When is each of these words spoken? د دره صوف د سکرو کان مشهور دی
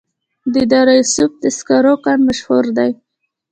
د 0.53 0.55
دره 0.71 0.95
صوف 1.13 1.31
د 1.43 1.45
سکرو 1.57 1.93
کان 2.05 2.19
مشهور 2.27 2.65
دی 2.77 2.91